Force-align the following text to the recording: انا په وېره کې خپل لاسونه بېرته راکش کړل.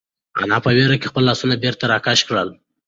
انا 0.43 0.57
په 0.65 0.69
وېره 0.77 0.97
کې 0.99 1.09
خپل 1.11 1.23
لاسونه 1.29 1.55
بېرته 1.63 1.83
راکش 1.93 2.19
کړل. 2.27 2.49